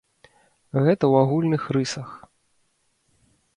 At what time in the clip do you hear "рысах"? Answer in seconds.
1.79-2.09